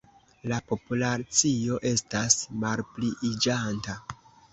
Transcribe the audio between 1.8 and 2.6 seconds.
estas